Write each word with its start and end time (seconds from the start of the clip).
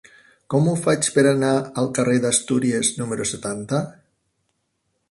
Com 0.53 0.69
ho 0.69 0.71
faig 0.85 1.09
per 1.17 1.25
anar 1.33 1.51
al 1.83 1.91
carrer 1.99 2.17
d'Astúries 2.25 2.91
número 3.03 3.31
setanta? 3.35 3.85